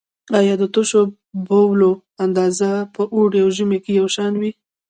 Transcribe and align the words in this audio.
آیا 0.39 0.53
د 0.61 0.63
تشو 0.73 1.01
بولو 1.47 1.91
اندازه 2.25 2.71
په 2.95 3.01
اوړي 3.15 3.39
او 3.43 3.49
ژمي 3.57 3.79
کې 3.83 3.91
یو 3.99 4.07
شان 4.15 4.33
وي؟ 4.41 4.51